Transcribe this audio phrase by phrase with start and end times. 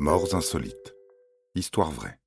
[0.00, 0.96] Morts insolites.
[1.54, 2.18] Histoire vraie.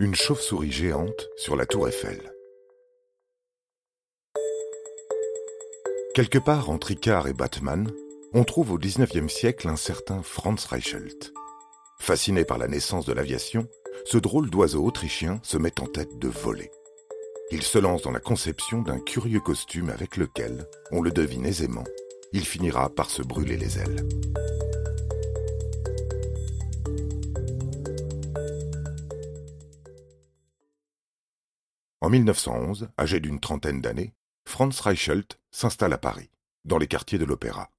[0.00, 2.34] Une chauve-souris géante sur la tour Eiffel.
[6.14, 7.88] Quelque part entre Icare et Batman,
[8.32, 11.32] on trouve au XIXe siècle un certain Franz Reichelt.
[12.00, 13.68] Fasciné par la naissance de l'aviation,
[14.04, 16.72] ce drôle d'oiseau autrichien se met en tête de voler.
[17.52, 21.84] Il se lance dans la conception d'un curieux costume avec lequel, on le devine aisément,
[22.34, 24.08] il finira par se brûler les ailes.
[32.00, 34.12] En 1911, âgé d'une trentaine d'années,
[34.46, 36.28] Franz Reichelt s'installe à Paris,
[36.64, 37.70] dans les quartiers de l'Opéra.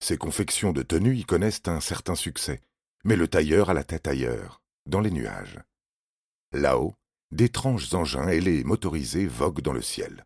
[0.00, 2.62] Ses confections de tenues y connaissent un certain succès,
[3.04, 5.60] mais le tailleur a la tête ailleurs, dans les nuages.
[6.52, 6.94] Là-haut,
[7.30, 10.24] d'étranges engins ailés motorisés voguent dans le ciel.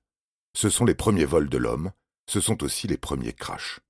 [0.55, 1.91] Ce sont les premiers vols de l'homme,
[2.29, 3.81] ce sont aussi les premiers crashs.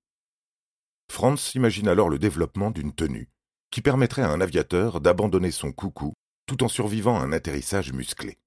[1.11, 3.29] Franz imagine alors le développement d'une tenue
[3.71, 6.15] qui permettrait à un aviateur d'abandonner son coucou
[6.47, 8.39] tout en survivant à un atterrissage musclé.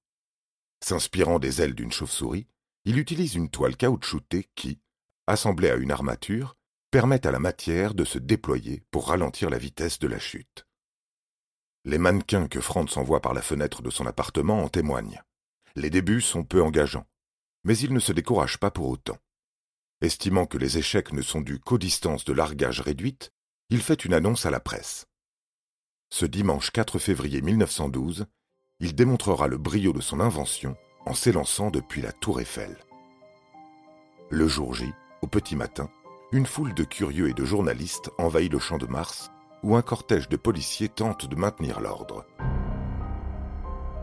[0.83, 2.47] S'inspirant des ailes d'une chauve-souris,
[2.85, 4.79] il utilise une toile caoutchoutée qui,
[5.27, 6.55] assemblée à une armature,
[6.89, 10.65] permet à la matière de se déployer pour ralentir la vitesse de la chute.
[11.85, 15.21] Les mannequins que Franz envoie par la fenêtre de son appartement en témoignent.
[15.75, 17.07] Les débuts sont peu engageants,
[17.63, 19.17] mais il ne se décourage pas pour autant.
[20.01, 23.31] Estimant que les échecs ne sont dus qu'aux distances de largage réduites,
[23.69, 25.05] il fait une annonce à la presse.
[26.09, 28.25] Ce dimanche 4 février 1912,
[28.79, 32.75] il démontrera le brio de son invention en s'élançant depuis la tour Eiffel.
[34.29, 34.91] Le jour J,
[35.21, 35.89] au petit matin,
[36.31, 39.29] une foule de curieux et de journalistes envahit le champ de Mars,
[39.61, 42.25] où un cortège de policiers tente de maintenir l'ordre.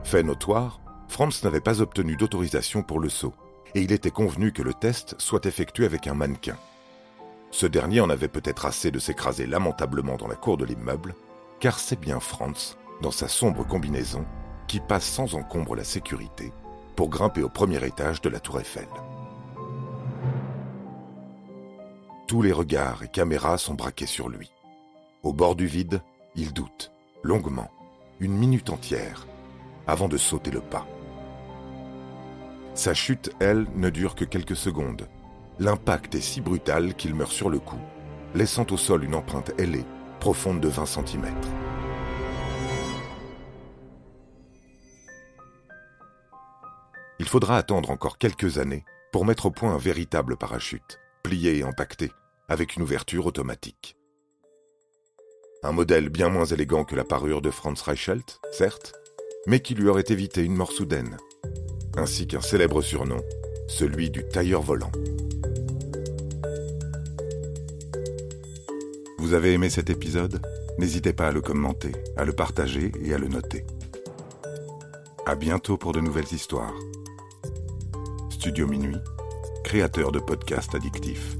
[0.04, 3.34] Fait notoire, Franz n'avait pas obtenu d'autorisation pour le saut,
[3.74, 6.56] et il était convenu que le test soit effectué avec un mannequin.
[7.50, 11.14] Ce dernier en avait peut-être assez de s'écraser lamentablement dans la cour de l'immeuble,
[11.60, 14.24] car c'est bien Franz, dans sa sombre combinaison,
[14.66, 16.52] qui passe sans encombre la sécurité
[16.94, 18.88] pour grimper au premier étage de la tour Eiffel.
[22.26, 24.50] Tous les regards et caméras sont braqués sur lui.
[25.22, 26.02] Au bord du vide,
[26.34, 26.92] il doute,
[27.22, 27.70] longuement,
[28.20, 29.26] une minute entière,
[29.86, 30.86] avant de sauter le pas.
[32.78, 35.08] Sa chute, elle, ne dure que quelques secondes.
[35.58, 37.80] L'impact est si brutal qu'il meurt sur le coup,
[38.36, 39.84] laissant au sol une empreinte ailée,
[40.20, 41.34] profonde de 20 cm.
[47.18, 51.64] Il faudra attendre encore quelques années pour mettre au point un véritable parachute, plié et
[51.64, 52.12] empaqueté,
[52.48, 53.96] avec une ouverture automatique.
[55.64, 58.92] Un modèle bien moins élégant que la parure de Franz Reichelt, certes,
[59.48, 61.16] mais qui lui aurait évité une mort soudaine
[61.98, 63.20] ainsi qu'un célèbre surnom,
[63.66, 64.90] celui du tailleur volant.
[69.18, 70.40] Vous avez aimé cet épisode?
[70.78, 73.66] N'hésitez pas à le commenter, à le partager et à le noter.
[75.26, 76.74] À bientôt pour de nouvelles histoires.
[78.30, 78.96] Studio Minuit,
[79.64, 81.36] créateur de podcasts addictifs.